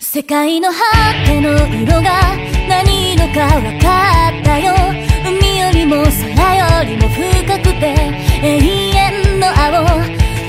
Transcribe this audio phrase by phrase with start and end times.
[0.00, 0.76] 世界の果
[1.24, 2.36] ての色が
[2.68, 4.74] 何色か分かったよ。
[5.24, 7.94] 海よりも空よりも深くて
[8.42, 8.46] 永
[8.94, 9.86] 遠の青。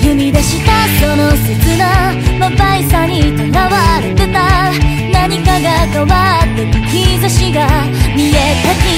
[0.02, 4.72] 弓出したその刹那まばいさにとらわれてた。
[5.12, 6.74] 何かが変わってく
[7.22, 7.68] 兆しが
[8.16, 8.97] 見えたき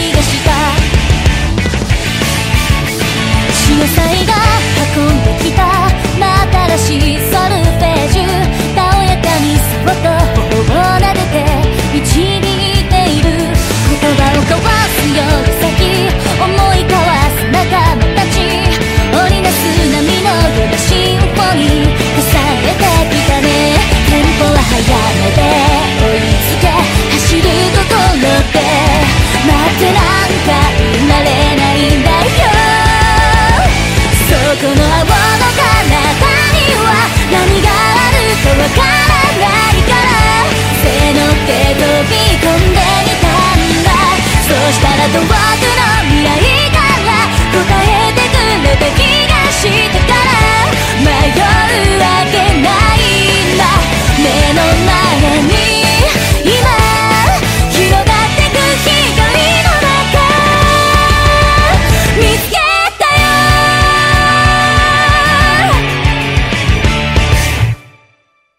[45.12, 45.99] the rock and